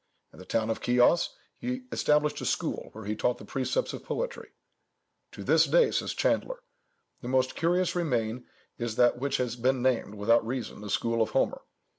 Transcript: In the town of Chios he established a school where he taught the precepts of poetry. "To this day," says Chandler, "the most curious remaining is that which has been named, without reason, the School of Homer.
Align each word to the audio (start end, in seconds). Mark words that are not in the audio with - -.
In 0.33 0.39
the 0.39 0.45
town 0.45 0.71
of 0.71 0.81
Chios 0.83 1.35
he 1.59 1.83
established 1.91 2.41
a 2.41 2.45
school 2.47 2.89
where 2.93 3.05
he 3.05 3.15
taught 3.15 3.37
the 3.37 3.45
precepts 3.45 3.93
of 3.93 4.03
poetry. 4.03 4.49
"To 5.33 5.43
this 5.43 5.67
day," 5.67 5.91
says 5.91 6.15
Chandler, 6.15 6.63
"the 7.21 7.27
most 7.27 7.55
curious 7.55 7.95
remaining 7.95 8.45
is 8.79 8.95
that 8.95 9.19
which 9.19 9.37
has 9.37 9.55
been 9.55 9.83
named, 9.83 10.15
without 10.15 10.43
reason, 10.43 10.81
the 10.81 10.89
School 10.89 11.21
of 11.21 11.29
Homer. 11.29 11.61